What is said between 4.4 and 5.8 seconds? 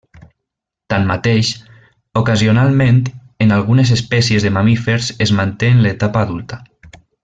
de mamífers es manté